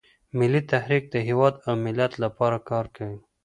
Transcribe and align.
ملي 0.37 0.61
تحریک 0.71 1.03
د 1.11 1.15
هیواد 1.27 1.53
او 1.65 1.73
ملت 1.85 2.11
لپاره 2.23 2.57
کار 2.69 2.85
کوي 2.95 3.19